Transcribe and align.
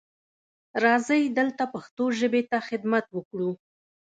راځئ 0.83 1.23
دلته 1.37 1.63
پښتو 1.73 2.03
ژبې 2.19 2.41
ته 2.49 2.57
خدمت 2.67 3.05
وکړو. 3.11 3.51